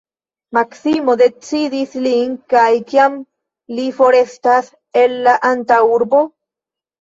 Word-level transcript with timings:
Maksimo 0.57 1.13
demandis 1.21 1.93
lin, 2.05 2.31
de 2.53 2.63
kiam 2.93 3.19
li 3.81 3.85
forestas 3.99 4.73
el 5.03 5.15
la 5.29 5.37
antaŭurbo? 5.53 6.25